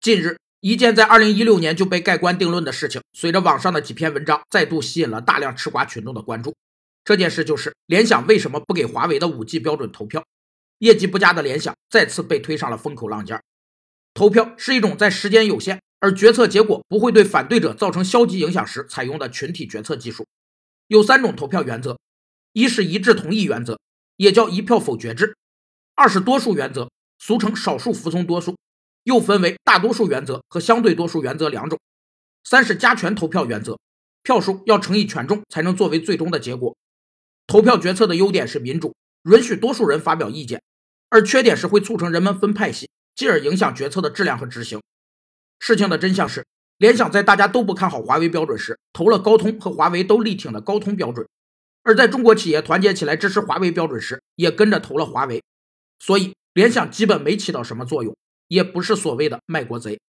[0.00, 6.56] 近日，一件在2016年就被盖棺定论的事情，随着网上的几篇文章，再度吸引了大量吃瓜群众的关注。
[7.04, 10.24] 这件事就是联想为什么不给华为的 5G 标准投票？
[10.78, 13.38] 业绩不佳的联想再次被推上了风口浪尖。
[14.14, 20.26] 投票是一种在时间有限而决策结果不会对反对者造成消极影响时采用的群体决策技术。
[20.86, 21.98] 有三种投票原则：
[22.54, 23.78] 一是一致同意原则，
[24.16, 25.34] 也叫一票否决制；
[25.94, 28.56] 二是多数原则，俗称少数服从多数，
[29.04, 31.78] 又分为大多数原则和相对多数原则两种；
[32.44, 33.78] 三是加权投票原则，
[34.22, 36.76] 票数要乘以权重才能作为最终的结果。
[37.46, 38.94] 投票决策的优点是民主，
[39.24, 40.62] 允许多数人发表意见，
[41.08, 42.88] 而缺点是会促成人们分派系。
[43.16, 44.80] 进而影响决策的质量和执行。
[45.58, 46.46] 事情的真相是，
[46.78, 51.26] 联想在大家都不看好华为标准时，投了高通和华为都力挺的高通标准；
[51.82, 55.42] 而在中国企业团结起来支持华为标准时，也跟着投了华为。
[55.98, 58.16] 所以，联想基本没起到什么作用，
[58.50, 60.00] 也不是所谓的卖国贼。